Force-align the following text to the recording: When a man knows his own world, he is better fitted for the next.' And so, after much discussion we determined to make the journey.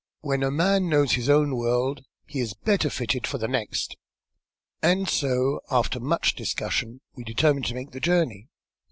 When 0.21 0.41
a 0.41 0.49
man 0.49 0.89
knows 0.89 1.11
his 1.11 1.29
own 1.29 1.55
world, 1.55 2.03
he 2.25 2.39
is 2.39 2.55
better 2.55 2.89
fitted 2.89 3.27
for 3.27 3.37
the 3.37 3.47
next.' 3.47 3.95
And 4.81 5.07
so, 5.07 5.59
after 5.69 5.99
much 5.99 6.33
discussion 6.33 7.01
we 7.13 7.23
determined 7.23 7.67
to 7.67 7.75
make 7.75 7.91
the 7.91 7.99
journey. 7.99 8.49